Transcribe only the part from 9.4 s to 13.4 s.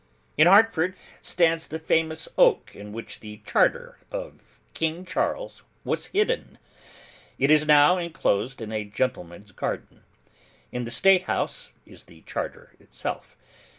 garden. In the State House is the charter itself.